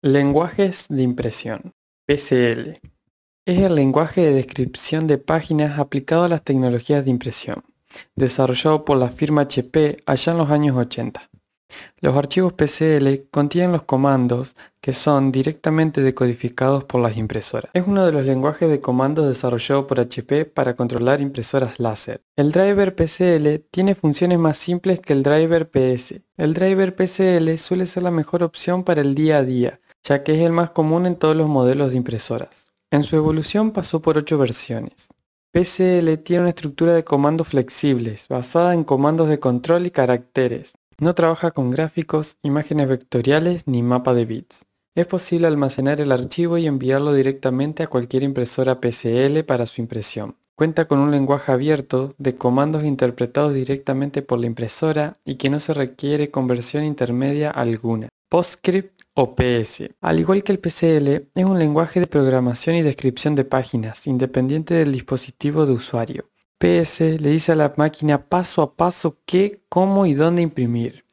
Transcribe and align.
Lenguajes 0.00 0.86
de 0.88 1.02
impresión. 1.02 1.74
PCL. 2.06 2.78
Es 3.44 3.58
el 3.58 3.74
lenguaje 3.74 4.20
de 4.20 4.32
descripción 4.32 5.08
de 5.08 5.18
páginas 5.18 5.80
aplicado 5.80 6.22
a 6.22 6.28
las 6.28 6.44
tecnologías 6.44 7.04
de 7.04 7.10
impresión, 7.10 7.64
desarrollado 8.14 8.84
por 8.84 8.96
la 8.96 9.08
firma 9.08 9.40
HP 9.40 9.96
allá 10.06 10.30
en 10.30 10.38
los 10.38 10.50
años 10.50 10.76
80. 10.76 11.28
Los 12.00 12.16
archivos 12.16 12.52
PCL 12.52 13.28
contienen 13.32 13.72
los 13.72 13.82
comandos 13.82 14.54
que 14.80 14.92
son 14.92 15.32
directamente 15.32 16.00
decodificados 16.00 16.84
por 16.84 17.00
las 17.00 17.16
impresoras. 17.16 17.72
Es 17.74 17.84
uno 17.84 18.06
de 18.06 18.12
los 18.12 18.24
lenguajes 18.24 18.70
de 18.70 18.80
comandos 18.80 19.26
desarrollado 19.26 19.88
por 19.88 19.98
HP 19.98 20.44
para 20.44 20.74
controlar 20.74 21.20
impresoras 21.20 21.80
láser. 21.80 22.22
El 22.36 22.52
driver 22.52 22.94
PCL 22.94 23.66
tiene 23.72 23.96
funciones 23.96 24.38
más 24.38 24.58
simples 24.58 25.00
que 25.00 25.12
el 25.12 25.24
driver 25.24 25.68
PS. 25.68 26.20
El 26.36 26.54
driver 26.54 26.94
PCL 26.94 27.58
suele 27.58 27.84
ser 27.84 28.04
la 28.04 28.12
mejor 28.12 28.44
opción 28.44 28.84
para 28.84 29.00
el 29.00 29.16
día 29.16 29.38
a 29.38 29.42
día, 29.42 29.80
ya 30.08 30.24
que 30.24 30.32
es 30.34 30.40
el 30.40 30.52
más 30.52 30.70
común 30.70 31.04
en 31.04 31.16
todos 31.16 31.36
los 31.36 31.48
modelos 31.48 31.90
de 31.90 31.98
impresoras. 31.98 32.72
En 32.90 33.04
su 33.04 33.16
evolución 33.16 33.72
pasó 33.72 34.00
por 34.00 34.16
8 34.16 34.38
versiones. 34.38 35.08
PCL 35.52 36.14
tiene 36.24 36.40
una 36.40 36.48
estructura 36.48 36.94
de 36.94 37.04
comandos 37.04 37.48
flexibles, 37.48 38.26
basada 38.26 38.72
en 38.72 38.84
comandos 38.84 39.28
de 39.28 39.38
control 39.38 39.86
y 39.86 39.90
caracteres. 39.90 40.72
No 40.98 41.14
trabaja 41.14 41.50
con 41.50 41.70
gráficos, 41.70 42.38
imágenes 42.42 42.88
vectoriales 42.88 43.64
ni 43.66 43.82
mapa 43.82 44.14
de 44.14 44.24
bits. 44.24 44.64
Es 44.94 45.06
posible 45.06 45.46
almacenar 45.46 46.00
el 46.00 46.10
archivo 46.10 46.56
y 46.56 46.66
enviarlo 46.66 47.12
directamente 47.12 47.82
a 47.82 47.86
cualquier 47.86 48.22
impresora 48.22 48.80
PCL 48.80 49.44
para 49.46 49.66
su 49.66 49.82
impresión. 49.82 50.36
Cuenta 50.54 50.86
con 50.86 51.00
un 51.00 51.10
lenguaje 51.10 51.52
abierto 51.52 52.14
de 52.16 52.34
comandos 52.34 52.82
interpretados 52.82 53.52
directamente 53.52 54.22
por 54.22 54.40
la 54.40 54.46
impresora 54.46 55.18
y 55.26 55.34
que 55.34 55.50
no 55.50 55.60
se 55.60 55.74
requiere 55.74 56.30
conversión 56.30 56.82
intermedia 56.82 57.50
alguna. 57.50 58.08
PostScript 58.28 59.02
o 59.14 59.34
PS. 59.34 59.90
Al 60.00 60.20
igual 60.20 60.42
que 60.42 60.52
el 60.52 60.58
PCL, 60.58 61.30
es 61.34 61.44
un 61.44 61.58
lenguaje 61.58 62.00
de 62.00 62.06
programación 62.06 62.76
y 62.76 62.82
descripción 62.82 63.34
de 63.34 63.44
páginas, 63.44 64.06
independiente 64.06 64.74
del 64.74 64.92
dispositivo 64.92 65.64
de 65.64 65.72
usuario. 65.72 66.30
PS 66.58 67.00
le 67.20 67.30
dice 67.30 67.52
a 67.52 67.56
la 67.56 67.72
máquina 67.76 68.26
paso 68.26 68.62
a 68.62 68.74
paso 68.74 69.18
qué, 69.24 69.62
cómo 69.68 70.06
y 70.06 70.14
dónde 70.14 70.42
imprimir. 70.42 71.04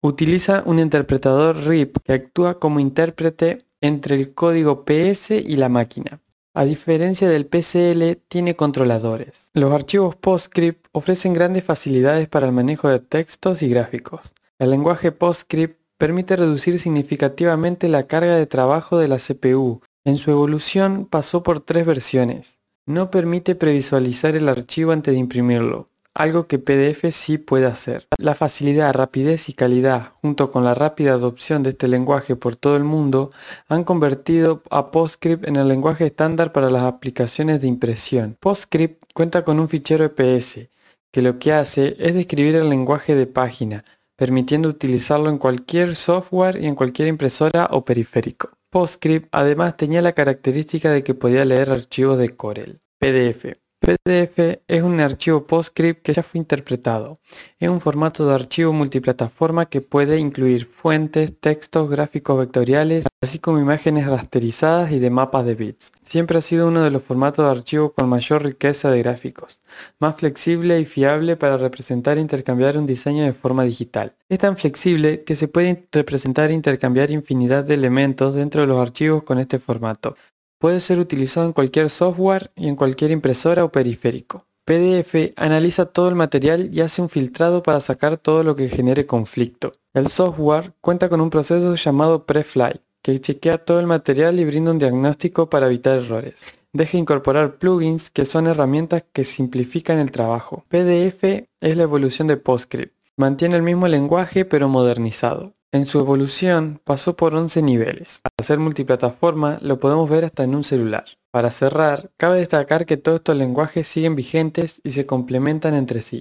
Utiliza 0.00 0.62
un 0.64 0.78
interpretador 0.78 1.56
RIP 1.66 1.98
que 2.04 2.12
actúa 2.12 2.58
como 2.58 2.80
intérprete 2.80 3.66
entre 3.80 4.14
el 4.14 4.32
código 4.32 4.84
PS 4.84 5.32
y 5.32 5.56
la 5.56 5.68
máquina. 5.68 6.20
A 6.54 6.64
diferencia 6.64 7.28
del 7.28 7.46
PCL, 7.46 8.22
tiene 8.26 8.56
controladores. 8.56 9.50
Los 9.54 9.72
archivos 9.72 10.16
PostScript 10.16 10.86
ofrecen 10.92 11.34
grandes 11.34 11.64
facilidades 11.64 12.28
para 12.28 12.46
el 12.46 12.52
manejo 12.52 12.88
de 12.88 13.00
textos 13.00 13.62
y 13.62 13.68
gráficos. 13.68 14.32
El 14.58 14.70
lenguaje 14.70 15.12
PostScript 15.12 15.77
permite 15.98 16.36
reducir 16.36 16.78
significativamente 16.78 17.88
la 17.88 18.04
carga 18.06 18.36
de 18.36 18.46
trabajo 18.46 18.98
de 18.98 19.08
la 19.08 19.18
CPU. 19.18 19.82
En 20.04 20.16
su 20.16 20.30
evolución 20.30 21.06
pasó 21.06 21.42
por 21.42 21.60
tres 21.60 21.84
versiones. 21.84 22.58
No 22.86 23.10
permite 23.10 23.54
previsualizar 23.54 24.34
el 24.36 24.48
archivo 24.48 24.92
antes 24.92 25.12
de 25.12 25.20
imprimirlo, 25.20 25.90
algo 26.14 26.46
que 26.46 26.58
PDF 26.58 27.12
sí 27.12 27.36
puede 27.36 27.66
hacer. 27.66 28.06
La 28.16 28.34
facilidad, 28.34 28.94
rapidez 28.94 29.48
y 29.48 29.52
calidad, 29.52 30.12
junto 30.22 30.50
con 30.50 30.64
la 30.64 30.74
rápida 30.74 31.12
adopción 31.12 31.62
de 31.62 31.70
este 31.70 31.88
lenguaje 31.88 32.34
por 32.34 32.56
todo 32.56 32.76
el 32.76 32.84
mundo, 32.84 33.30
han 33.68 33.84
convertido 33.84 34.62
a 34.70 34.90
PostScript 34.90 35.46
en 35.46 35.56
el 35.56 35.68
lenguaje 35.68 36.06
estándar 36.06 36.52
para 36.52 36.70
las 36.70 36.84
aplicaciones 36.84 37.60
de 37.60 37.68
impresión. 37.68 38.36
PostScript 38.40 39.04
cuenta 39.12 39.44
con 39.44 39.60
un 39.60 39.68
fichero 39.68 40.04
EPS, 40.04 40.70
que 41.12 41.22
lo 41.22 41.38
que 41.38 41.52
hace 41.52 41.96
es 41.98 42.14
describir 42.14 42.54
el 42.54 42.70
lenguaje 42.70 43.14
de 43.14 43.26
página, 43.26 43.84
permitiendo 44.18 44.68
utilizarlo 44.68 45.30
en 45.30 45.38
cualquier 45.38 45.94
software 45.94 46.60
y 46.60 46.66
en 46.66 46.74
cualquier 46.74 47.06
impresora 47.06 47.68
o 47.70 47.84
periférico. 47.84 48.50
PostScript 48.68 49.28
además 49.30 49.76
tenía 49.76 50.02
la 50.02 50.12
característica 50.12 50.90
de 50.90 51.04
que 51.04 51.14
podía 51.14 51.44
leer 51.44 51.70
archivos 51.70 52.18
de 52.18 52.36
Corel. 52.36 52.80
PDF. 52.98 53.67
PDF 53.88 54.60
es 54.68 54.82
un 54.82 55.00
archivo 55.00 55.46
PostScript 55.46 56.02
que 56.02 56.12
ya 56.12 56.22
fue 56.22 56.36
interpretado. 56.36 57.20
Es 57.58 57.70
un 57.70 57.80
formato 57.80 58.28
de 58.28 58.34
archivo 58.34 58.70
multiplataforma 58.74 59.64
que 59.64 59.80
puede 59.80 60.18
incluir 60.18 60.66
fuentes, 60.66 61.32
textos, 61.40 61.88
gráficos 61.88 62.38
vectoriales, 62.38 63.06
así 63.22 63.38
como 63.38 63.60
imágenes 63.60 64.06
rasterizadas 64.06 64.92
y 64.92 64.98
de 64.98 65.08
mapas 65.08 65.46
de 65.46 65.54
bits. 65.54 65.92
Siempre 66.06 66.36
ha 66.36 66.42
sido 66.42 66.68
uno 66.68 66.82
de 66.82 66.90
los 66.90 67.02
formatos 67.02 67.46
de 67.46 67.50
archivo 67.50 67.94
con 67.94 68.10
mayor 68.10 68.42
riqueza 68.44 68.90
de 68.90 68.98
gráficos, 68.98 69.58
más 69.98 70.16
flexible 70.16 70.78
y 70.80 70.84
fiable 70.84 71.36
para 71.36 71.56
representar 71.56 72.18
e 72.18 72.20
intercambiar 72.20 72.76
un 72.76 72.84
diseño 72.84 73.24
de 73.24 73.32
forma 73.32 73.64
digital. 73.64 74.14
Es 74.28 74.40
tan 74.40 74.58
flexible 74.58 75.24
que 75.24 75.34
se 75.34 75.48
puede 75.48 75.88
representar 75.92 76.50
e 76.50 76.54
intercambiar 76.54 77.10
infinidad 77.10 77.64
de 77.64 77.72
elementos 77.72 78.34
dentro 78.34 78.60
de 78.60 78.66
los 78.66 78.82
archivos 78.82 79.22
con 79.22 79.38
este 79.38 79.58
formato, 79.58 80.14
Puede 80.58 80.80
ser 80.80 80.98
utilizado 80.98 81.46
en 81.46 81.52
cualquier 81.52 81.88
software 81.88 82.50
y 82.56 82.68
en 82.68 82.74
cualquier 82.74 83.12
impresora 83.12 83.64
o 83.64 83.70
periférico. 83.70 84.44
PDF 84.64 85.32
analiza 85.36 85.86
todo 85.86 86.08
el 86.08 86.16
material 86.16 86.68
y 86.74 86.80
hace 86.80 87.00
un 87.00 87.08
filtrado 87.08 87.62
para 87.62 87.80
sacar 87.80 88.18
todo 88.18 88.42
lo 88.42 88.56
que 88.56 88.68
genere 88.68 89.06
conflicto. 89.06 89.74
El 89.94 90.08
software 90.08 90.74
cuenta 90.80 91.08
con 91.08 91.20
un 91.20 91.30
proceso 91.30 91.74
llamado 91.76 92.26
Prefly, 92.26 92.80
que 93.00 93.20
chequea 93.20 93.58
todo 93.58 93.78
el 93.78 93.86
material 93.86 94.40
y 94.40 94.44
brinda 94.44 94.72
un 94.72 94.78
diagnóstico 94.78 95.48
para 95.48 95.68
evitar 95.68 95.98
errores. 95.98 96.44
Deja 96.72 96.98
incorporar 96.98 97.56
plugins 97.56 98.10
que 98.10 98.24
son 98.24 98.46
herramientas 98.46 99.04
que 99.12 99.24
simplifican 99.24 100.00
el 100.00 100.10
trabajo. 100.10 100.64
PDF 100.68 101.24
es 101.60 101.76
la 101.76 101.84
evolución 101.84 102.28
de 102.28 102.36
PostScript. 102.36 102.94
Mantiene 103.16 103.56
el 103.56 103.62
mismo 103.62 103.88
lenguaje 103.88 104.44
pero 104.44 104.68
modernizado. 104.68 105.54
En 105.70 105.84
su 105.84 106.00
evolución 106.00 106.80
pasó 106.82 107.14
por 107.14 107.34
11 107.34 107.60
niveles. 107.60 108.22
Al 108.24 108.46
ser 108.46 108.58
multiplataforma 108.58 109.58
lo 109.60 109.78
podemos 109.78 110.08
ver 110.08 110.24
hasta 110.24 110.42
en 110.44 110.54
un 110.54 110.64
celular. 110.64 111.04
Para 111.30 111.50
cerrar, 111.50 112.10
cabe 112.16 112.38
destacar 112.38 112.86
que 112.86 112.96
todos 112.96 113.16
estos 113.16 113.36
lenguajes 113.36 113.86
siguen 113.86 114.16
vigentes 114.16 114.80
y 114.82 114.92
se 114.92 115.04
complementan 115.04 115.74
entre 115.74 116.00
sí. 116.00 116.16